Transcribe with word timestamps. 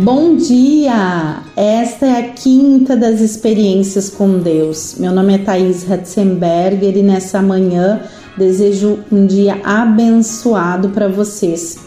Bom 0.00 0.36
dia! 0.36 1.42
Esta 1.56 2.06
é 2.06 2.18
a 2.20 2.28
quinta 2.28 2.96
das 2.96 3.20
experiências 3.20 4.08
com 4.08 4.38
Deus. 4.38 4.94
Meu 4.96 5.10
nome 5.10 5.34
é 5.34 5.38
Thaís 5.38 5.82
Ratzenberger 5.82 6.96
e 6.96 7.02
nessa 7.02 7.42
manhã 7.42 8.02
desejo 8.36 9.00
um 9.10 9.26
dia 9.26 9.60
abençoado 9.64 10.90
para 10.90 11.08
vocês. 11.08 11.78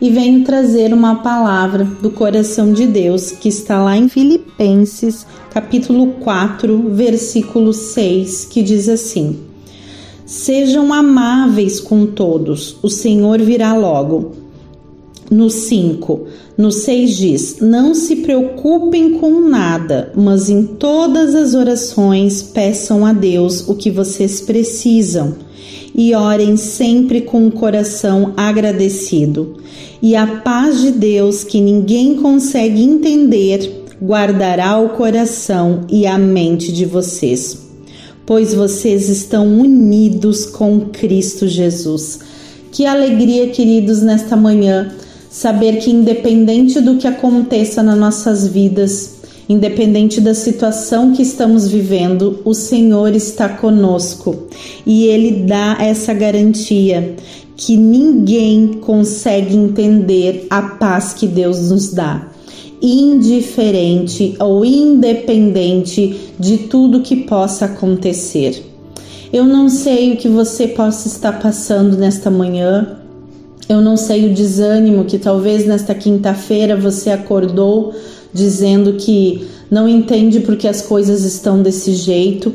E 0.00 0.08
venho 0.08 0.44
trazer 0.44 0.94
uma 0.94 1.16
palavra 1.16 1.84
do 1.84 2.10
coração 2.10 2.72
de 2.72 2.86
Deus 2.86 3.32
que 3.32 3.50
está 3.50 3.84
lá 3.84 3.98
em 3.98 4.08
Filipenses, 4.08 5.26
capítulo 5.52 6.12
4, 6.20 6.88
versículo 6.88 7.74
6, 7.74 8.46
que 8.46 8.62
diz 8.62 8.88
assim: 8.88 9.40
Sejam 10.24 10.90
amáveis 10.90 11.80
com 11.80 12.06
todos, 12.06 12.78
o 12.82 12.88
Senhor 12.88 13.38
virá 13.42 13.76
logo. 13.76 14.48
No 15.30 15.50
5, 15.50 16.26
no 16.58 16.72
6 16.72 17.16
diz: 17.16 17.56
Não 17.60 17.94
se 17.94 18.16
preocupem 18.16 19.12
com 19.18 19.48
nada, 19.48 20.12
mas 20.16 20.50
em 20.50 20.64
todas 20.64 21.32
as 21.32 21.54
orações 21.54 22.42
peçam 22.42 23.06
a 23.06 23.12
Deus 23.12 23.68
o 23.68 23.76
que 23.76 23.92
vocês 23.92 24.40
precisam 24.40 25.36
e 25.94 26.12
orem 26.16 26.56
sempre 26.56 27.20
com 27.20 27.46
o 27.46 27.52
coração 27.52 28.34
agradecido. 28.36 29.56
E 30.02 30.16
a 30.16 30.26
paz 30.26 30.80
de 30.80 30.90
Deus, 30.90 31.44
que 31.44 31.60
ninguém 31.60 32.16
consegue 32.16 32.82
entender, 32.82 33.84
guardará 34.02 34.80
o 34.80 34.90
coração 34.90 35.82
e 35.88 36.08
a 36.08 36.18
mente 36.18 36.72
de 36.72 36.84
vocês, 36.84 37.68
pois 38.26 38.52
vocês 38.52 39.08
estão 39.08 39.46
unidos 39.46 40.44
com 40.44 40.80
Cristo 40.90 41.46
Jesus. 41.46 42.18
Que 42.72 42.84
alegria, 42.84 43.48
queridos, 43.48 44.02
nesta 44.02 44.36
manhã 44.36 44.92
Saber 45.30 45.78
que, 45.78 45.90
independente 45.90 46.80
do 46.80 46.96
que 46.96 47.06
aconteça 47.06 47.82
nas 47.82 47.98
nossas 47.98 48.46
vidas, 48.46 49.18
independente 49.48 50.20
da 50.20 50.34
situação 50.34 51.12
que 51.12 51.22
estamos 51.22 51.68
vivendo, 51.68 52.40
o 52.44 52.54
Senhor 52.54 53.14
está 53.14 53.48
conosco 53.48 54.48
e 54.86 55.06
Ele 55.06 55.44
dá 55.44 55.76
essa 55.80 56.12
garantia 56.12 57.16
que 57.56 57.76
ninguém 57.76 58.74
consegue 58.80 59.56
entender 59.56 60.46
a 60.48 60.62
paz 60.62 61.12
que 61.12 61.26
Deus 61.26 61.70
nos 61.70 61.92
dá, 61.92 62.28
indiferente 62.80 64.36
ou 64.38 64.64
independente 64.64 66.32
de 66.38 66.58
tudo 66.58 67.00
que 67.00 67.16
possa 67.16 67.64
acontecer. 67.64 68.64
Eu 69.32 69.44
não 69.44 69.68
sei 69.68 70.12
o 70.12 70.16
que 70.16 70.28
você 70.28 70.68
possa 70.68 71.08
estar 71.08 71.38
passando 71.40 71.96
nesta 71.96 72.30
manhã, 72.30 72.98
eu 73.68 73.80
não 73.82 73.96
sei 73.96 74.26
o 74.26 74.34
desânimo 74.34 75.04
que 75.04 75.18
talvez 75.18 75.66
nesta 75.66 75.94
quinta-feira 75.94 76.74
você 76.74 77.10
acordou 77.10 77.92
dizendo 78.32 78.94
que 78.94 79.46
não 79.70 79.88
entende 79.88 80.40
porque 80.40 80.66
as 80.66 80.80
coisas 80.80 81.24
estão 81.24 81.62
desse 81.62 81.92
jeito. 81.92 82.52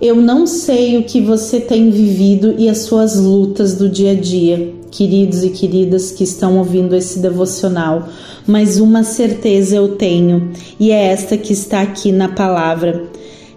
Eu 0.00 0.14
não 0.14 0.46
sei 0.46 0.96
o 0.96 1.02
que 1.02 1.20
você 1.20 1.58
tem 1.58 1.90
vivido 1.90 2.54
e 2.56 2.68
as 2.68 2.78
suas 2.78 3.16
lutas 3.16 3.74
do 3.74 3.88
dia 3.88 4.12
a 4.12 4.14
dia, 4.14 4.72
queridos 4.92 5.42
e 5.42 5.50
queridas 5.50 6.12
que 6.12 6.22
estão 6.22 6.58
ouvindo 6.58 6.94
esse 6.94 7.18
devocional, 7.18 8.08
mas 8.46 8.78
uma 8.78 9.02
certeza 9.02 9.74
eu 9.74 9.96
tenho 9.96 10.52
e 10.78 10.92
é 10.92 11.06
esta 11.06 11.36
que 11.36 11.52
está 11.52 11.80
aqui 11.82 12.12
na 12.12 12.28
palavra: 12.28 13.06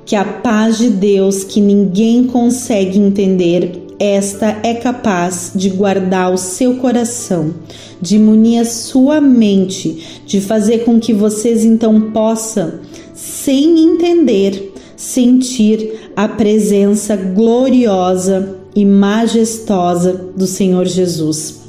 que 0.03 0.15
a 0.15 0.25
paz 0.25 0.79
de 0.79 0.89
Deus 0.89 1.43
que 1.43 1.61
ninguém 1.61 2.23
consegue 2.23 2.97
entender 2.97 3.90
esta 4.03 4.57
é 4.63 4.73
capaz 4.73 5.51
de 5.53 5.69
guardar 5.69 6.33
o 6.33 6.37
seu 6.37 6.77
coração, 6.77 7.53
de 8.01 8.17
munir 8.17 8.61
a 8.61 8.65
sua 8.65 9.21
mente, 9.21 10.21
de 10.25 10.41
fazer 10.41 10.79
com 10.79 10.99
que 10.99 11.13
vocês 11.13 11.63
então 11.63 12.09
possam, 12.09 12.79
sem 13.13 13.79
entender, 13.79 14.73
sentir 14.97 16.09
a 16.15 16.27
presença 16.27 17.15
gloriosa 17.15 18.57
e 18.75 18.83
majestosa 18.83 20.31
do 20.35 20.47
Senhor 20.47 20.87
Jesus. 20.87 21.59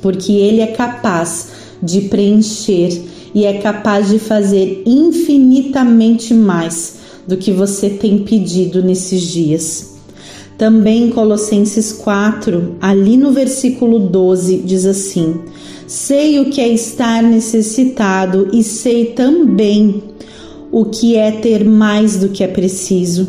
Porque 0.00 0.32
Ele 0.32 0.62
é 0.62 0.68
capaz 0.68 1.48
de 1.82 2.00
preencher 2.00 2.98
e 3.34 3.44
é 3.44 3.58
capaz 3.58 4.08
de 4.08 4.18
fazer 4.18 4.84
infinitamente 4.86 6.32
mais 6.32 6.96
do 7.28 7.36
que 7.36 7.52
você 7.52 7.90
tem 7.90 8.20
pedido 8.20 8.82
nesses 8.82 9.20
dias. 9.20 9.91
Também 10.62 11.10
Colossenses 11.10 11.92
4, 11.92 12.76
ali 12.80 13.16
no 13.16 13.32
versículo 13.32 13.98
12, 13.98 14.58
diz 14.58 14.86
assim: 14.86 15.40
Sei 15.88 16.38
o 16.38 16.50
que 16.50 16.60
é 16.60 16.68
estar 16.68 17.20
necessitado 17.20 18.48
e 18.52 18.62
sei 18.62 19.06
também 19.06 20.00
o 20.70 20.84
que 20.84 21.16
é 21.16 21.32
ter 21.32 21.64
mais 21.64 22.16
do 22.16 22.28
que 22.28 22.44
é 22.44 22.46
preciso. 22.46 23.28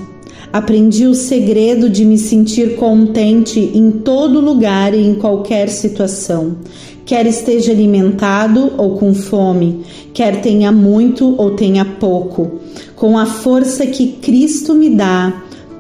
Aprendi 0.54 1.08
o 1.08 1.16
segredo 1.16 1.90
de 1.90 2.06
me 2.06 2.20
sentir 2.20 2.76
contente 2.76 3.60
em 3.60 3.90
todo 3.90 4.40
lugar 4.40 4.94
e 4.94 5.02
em 5.02 5.16
qualquer 5.16 5.70
situação. 5.70 6.58
Quer 7.04 7.26
esteja 7.26 7.72
alimentado 7.72 8.74
ou 8.78 8.96
com 8.96 9.12
fome, 9.12 9.82
quer 10.14 10.40
tenha 10.40 10.72
muito 10.72 11.34
ou 11.36 11.56
tenha 11.56 11.84
pouco. 11.84 12.60
Com 12.96 13.18
a 13.18 13.26
força 13.26 13.88
que 13.88 14.12
Cristo 14.22 14.76
me 14.76 14.92
dá, 14.92 15.34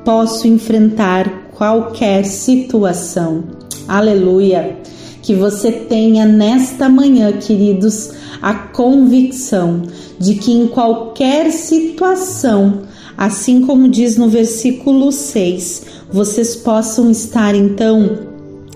posso 0.03 0.47
enfrentar 0.47 1.42
qualquer 1.55 2.25
situação. 2.25 3.43
Aleluia! 3.87 4.77
Que 5.21 5.33
você 5.33 5.71
tenha 5.71 6.25
nesta 6.25 6.89
manhã, 6.89 7.31
queridos, 7.31 8.11
a 8.41 8.53
convicção 8.53 9.83
de 10.19 10.35
que 10.35 10.51
em 10.51 10.67
qualquer 10.67 11.51
situação, 11.51 12.81
assim 13.17 13.61
como 13.61 13.87
diz 13.87 14.17
no 14.17 14.27
versículo 14.27 15.11
6, 15.11 15.83
vocês 16.11 16.55
possam 16.57 17.09
estar 17.09 17.55
então 17.55 18.19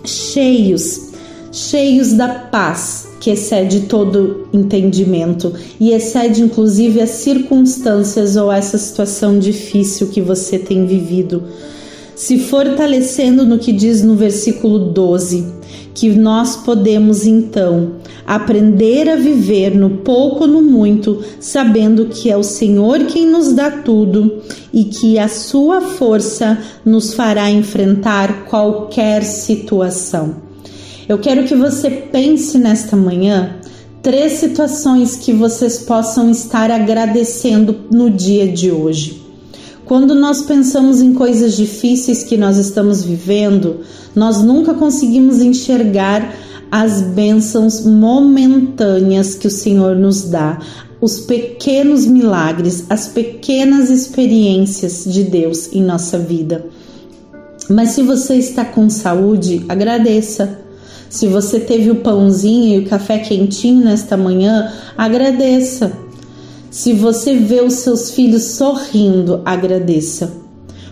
cheios, 0.06 1.10
cheios 1.52 2.14
da 2.14 2.30
paz 2.30 3.08
que 3.20 3.32
excede 3.32 3.82
todo 3.82 4.48
entendimento 4.54 5.54
e 5.80 5.92
excede 5.92 6.42
inclusive 6.42 7.02
as 7.02 7.10
circunstâncias 7.10 8.38
ou 8.38 8.52
essa 8.52 8.78
situação 8.78 9.38
difícil 9.38 10.08
que 10.08 10.22
você 10.22 10.58
tem 10.58 10.86
vivido 10.86 11.44
se 12.18 12.40
fortalecendo 12.40 13.46
no 13.46 13.60
que 13.60 13.72
diz 13.72 14.02
no 14.02 14.16
versículo 14.16 14.80
12, 14.92 15.54
que 15.94 16.10
nós 16.10 16.56
podemos 16.56 17.28
então 17.28 17.98
aprender 18.26 19.08
a 19.08 19.16
viver 19.16 19.76
no 19.76 19.98
pouco 19.98 20.42
ou 20.42 20.48
no 20.48 20.64
muito, 20.64 21.24
sabendo 21.40 22.08
que 22.08 22.32
é 22.32 22.36
o 22.36 22.42
Senhor 22.42 23.06
quem 23.06 23.28
nos 23.28 23.54
dá 23.54 23.70
tudo 23.70 24.42
e 24.74 24.86
que 24.86 25.20
a 25.20 25.28
sua 25.28 25.80
força 25.80 26.58
nos 26.84 27.14
fará 27.14 27.52
enfrentar 27.52 28.46
qualquer 28.46 29.24
situação. 29.24 30.38
Eu 31.08 31.20
quero 31.20 31.44
que 31.44 31.54
você 31.54 31.88
pense 31.90 32.58
nesta 32.58 32.98
manhã 32.98 33.58
três 34.02 34.34
situações 34.34 35.16
que 35.18 35.34
vocês 35.34 35.78
possam 35.78 36.32
estar 36.32 36.72
agradecendo 36.72 37.76
no 37.92 38.10
dia 38.10 38.48
de 38.48 38.72
hoje. 38.72 39.27
Quando 39.88 40.14
nós 40.14 40.42
pensamos 40.42 41.02
em 41.02 41.14
coisas 41.14 41.56
difíceis 41.56 42.22
que 42.22 42.36
nós 42.36 42.58
estamos 42.58 43.04
vivendo, 43.04 43.78
nós 44.14 44.44
nunca 44.44 44.74
conseguimos 44.74 45.40
enxergar 45.40 46.36
as 46.70 47.02
bênçãos 47.02 47.86
momentâneas 47.86 49.34
que 49.34 49.48
o 49.48 49.52
Senhor 49.52 49.96
nos 49.96 50.24
dá, 50.24 50.60
os 51.00 51.22
pequenos 51.22 52.06
milagres, 52.06 52.84
as 52.90 53.08
pequenas 53.08 53.90
experiências 53.90 55.06
de 55.06 55.24
Deus 55.24 55.72
em 55.72 55.82
nossa 55.82 56.20
vida. 56.20 56.66
Mas 57.70 57.92
se 57.92 58.04
você 58.04 58.36
está 58.36 58.66
com 58.66 58.90
saúde, 58.90 59.64
agradeça. 59.70 60.60
Se 61.10 61.28
você 61.28 61.62
teve 61.62 61.92
o 61.92 61.96
pãozinho 61.96 62.82
e 62.82 62.84
o 62.84 62.90
café 62.90 63.20
quentinho 63.20 63.86
nesta 63.86 64.18
manhã, 64.18 64.70
agradeça. 64.98 66.07
Se 66.70 66.94
você 66.94 67.36
vê 67.36 67.62
os 67.62 67.76
seus 67.76 68.12
filhos 68.12 68.44
sorrindo, 68.44 69.42
agradeça, 69.46 70.34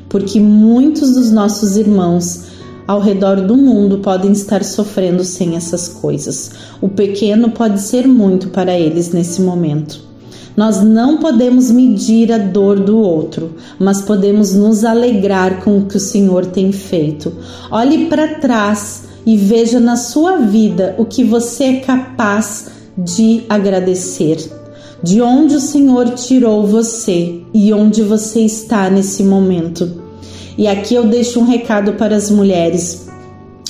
porque 0.08 0.40
muitos 0.40 1.16
dos 1.16 1.32
nossos 1.32 1.76
irmãos 1.76 2.46
ao 2.88 3.02
redor 3.02 3.42
do 3.42 3.58
mundo 3.58 3.98
podem 3.98 4.32
estar 4.32 4.64
sofrendo 4.64 5.24
sem 5.24 5.58
essas 5.58 5.90
coisas. 5.90 6.52
O 6.82 6.88
pequeno 6.88 7.52
pode 7.52 7.82
ser 7.82 8.08
muito 8.08 8.50
para 8.50 8.80
eles 8.80 9.12
nesse 9.12 9.42
momento. 9.42 10.00
Nós 10.56 10.82
não 10.82 11.18
podemos 11.18 11.70
medir 11.70 12.32
a 12.32 12.38
dor 12.38 12.80
do 12.80 12.98
outro, 12.98 13.56
mas 13.78 14.02
podemos 14.02 14.54
nos 14.54 14.86
alegrar 14.86 15.62
com 15.62 15.80
o 15.80 15.86
que 15.86 15.98
o 15.98 16.00
Senhor 16.00 16.46
tem 16.46 16.72
feito. 16.72 17.34
Olhe 17.70 18.06
para 18.06 18.36
trás 18.36 19.04
e 19.26 19.36
veja 19.36 19.82
na 19.82 19.98
sua 19.98 20.38
vida 20.38 20.96
o 20.98 21.04
que 21.04 21.26
você 21.26 21.66
é 21.66 21.80
capaz 21.82 22.68
de 22.98 23.44
agradecer 23.50 24.38
de 25.06 25.22
onde 25.22 25.56
o 25.56 25.60
Senhor 25.60 26.16
tirou 26.16 26.66
você 26.66 27.42
e 27.54 27.72
onde 27.72 28.02
você 28.02 28.40
está 28.42 28.90
nesse 28.90 29.24
momento. 29.24 30.02
E 30.58 30.68
aqui 30.68 30.96
eu 30.96 31.04
deixo 31.06 31.40
um 31.40 31.46
recado 31.46 31.94
para 31.94 32.16
as 32.16 32.32
mulheres. 32.32 33.08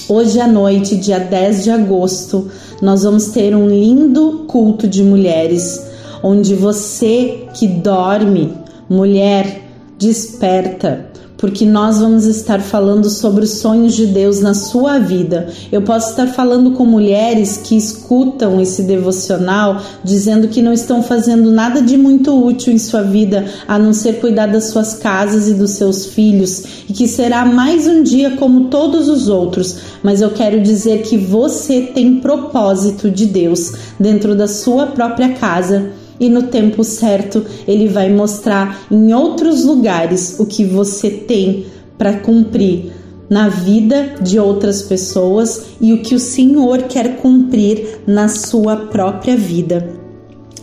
Hoje 0.08 0.40
à 0.40 0.48
noite, 0.48 0.96
dia 0.96 1.20
10 1.20 1.66
de 1.66 1.72
agosto, 1.72 2.50
nós 2.82 3.04
vamos 3.04 3.28
ter 3.32 3.54
um 3.54 3.68
lindo 3.68 4.46
culto 4.48 4.88
de 4.88 5.04
mulheres, 5.04 5.86
onde 6.24 6.56
você 6.56 7.44
que 7.54 7.68
dorme, 7.68 8.54
mulher, 8.90 9.62
desperta, 10.00 11.10
porque 11.46 11.64
nós 11.64 12.00
vamos 12.00 12.26
estar 12.26 12.60
falando 12.60 13.08
sobre 13.08 13.44
os 13.44 13.60
sonhos 13.60 13.94
de 13.94 14.08
Deus 14.08 14.40
na 14.40 14.56
sua 14.56 14.98
vida. 14.98 15.48
Eu 15.72 15.84
posso 15.84 16.10
estar 16.10 16.26
falando 16.26 16.72
com 16.72 16.84
mulheres 16.84 17.56
que 17.58 17.78
escutam 17.78 18.60
esse 18.60 18.82
devocional 18.82 19.80
dizendo 20.04 20.48
que 20.48 20.60
não 20.60 20.74
estão 20.74 21.04
fazendo 21.04 21.52
nada 21.52 21.84
de 21.84 21.98
muito 21.98 22.34
útil 22.44 22.74
em 22.74 22.80
sua 22.80 23.04
vida 23.04 23.46
a 23.68 23.78
não 23.78 23.94
ser 23.94 24.14
cuidar 24.14 24.48
das 24.48 24.70
suas 24.70 24.96
casas 24.96 25.48
e 25.48 25.54
dos 25.54 25.74
seus 25.74 26.08
filhos 26.08 26.64
e 26.90 26.94
que 26.94 27.08
será 27.08 27.46
mais 27.46 27.86
um 27.86 28.02
dia 28.02 28.32
como 28.38 28.62
todos 28.62 29.08
os 29.08 29.30
outros. 29.30 29.76
Mas 30.02 30.22
eu 30.22 30.32
quero 30.32 30.60
dizer 30.60 31.04
que 31.04 31.16
você 31.16 31.82
tem 31.82 32.22
propósito 32.22 33.12
de 33.12 33.28
Deus 33.28 33.72
dentro 34.00 34.36
da 34.36 34.48
sua 34.48 34.88
própria 34.88 35.30
casa 35.34 35.92
e 36.20 36.30
no 36.30 36.44
tempo 36.44 36.84
certo 36.84 37.46
ele 37.68 37.88
vai 37.88 38.10
mostrar 38.10 38.86
em 38.90 39.14
outros 39.14 39.64
lugares 39.64 40.36
o 40.40 40.46
que 40.46 40.64
você 40.64 41.10
tem 41.10 41.66
para 41.98 42.14
cumprir 42.20 42.92
na 43.30 43.50
vida 43.50 44.16
de 44.22 44.40
outras 44.40 44.84
pessoas 44.84 45.68
e 45.82 45.94
o 45.94 46.02
que 46.02 46.16
o 46.16 46.20
Senhor 46.20 46.84
quer 46.84 47.18
cumprir 47.18 48.02
na 48.06 48.28
sua 48.28 48.76
própria 48.76 49.36
vida. 49.36 50.06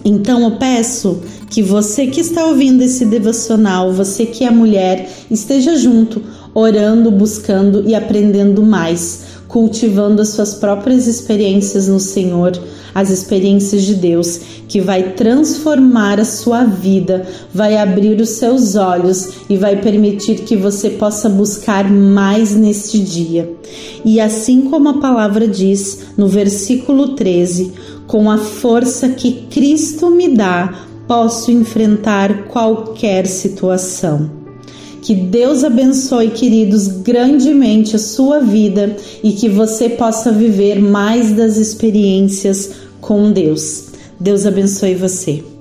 Então 0.04 0.40
eu 0.42 0.52
peço 0.52 1.20
que 1.48 1.62
você 1.62 2.06
que 2.06 2.20
está 2.20 2.46
ouvindo 2.46 2.82
esse 2.82 3.04
devocional, 3.04 3.92
você 3.92 4.26
que 4.26 4.44
é 4.44 4.50
mulher, 4.50 5.08
esteja 5.30 5.76
junto, 5.76 6.22
orando, 6.54 7.10
buscando 7.10 7.88
e 7.88 7.94
aprendendo 7.94 8.62
mais 8.62 9.31
cultivando 9.52 10.22
as 10.22 10.30
suas 10.30 10.54
próprias 10.54 11.06
experiências 11.06 11.86
no 11.86 12.00
Senhor, 12.00 12.58
as 12.94 13.10
experiências 13.10 13.82
de 13.82 13.94
Deus, 13.94 14.40
que 14.66 14.80
vai 14.80 15.12
transformar 15.12 16.18
a 16.18 16.24
sua 16.24 16.64
vida, 16.64 17.26
vai 17.52 17.76
abrir 17.76 18.18
os 18.18 18.30
seus 18.30 18.76
olhos 18.76 19.28
e 19.50 19.56
vai 19.58 19.76
permitir 19.76 20.40
que 20.40 20.56
você 20.56 20.88
possa 20.90 21.28
buscar 21.28 21.88
mais 21.90 22.56
neste 22.56 22.98
dia. 22.98 23.54
E 24.02 24.18
assim 24.18 24.62
como 24.62 24.88
a 24.88 25.00
palavra 25.00 25.46
diz 25.46 25.98
no 26.16 26.26
versículo 26.26 27.08
13, 27.14 27.72
com 28.06 28.30
a 28.30 28.38
força 28.38 29.10
que 29.10 29.46
Cristo 29.50 30.10
me 30.10 30.34
dá, 30.34 30.86
posso 31.06 31.50
enfrentar 31.50 32.44
qualquer 32.44 33.26
situação. 33.26 34.41
Que 35.02 35.16
Deus 35.16 35.64
abençoe, 35.64 36.30
queridos, 36.30 36.86
grandemente 36.86 37.96
a 37.96 37.98
sua 37.98 38.38
vida 38.38 38.96
e 39.22 39.32
que 39.32 39.48
você 39.48 39.88
possa 39.90 40.30
viver 40.30 40.80
mais 40.80 41.32
das 41.32 41.56
experiências 41.56 42.70
com 43.00 43.32
Deus. 43.32 43.86
Deus 44.18 44.46
abençoe 44.46 44.94
você. 44.94 45.51